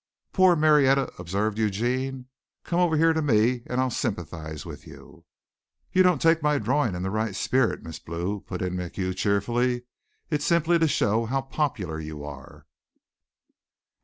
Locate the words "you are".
11.99-12.65